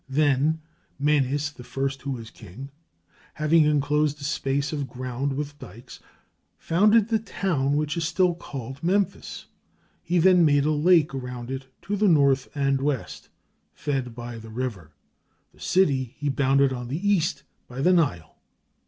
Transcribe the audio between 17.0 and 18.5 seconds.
east by the Nile."